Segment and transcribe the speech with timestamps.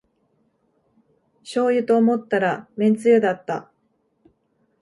[1.43, 3.71] しょうゆと思ったらめんつゆだった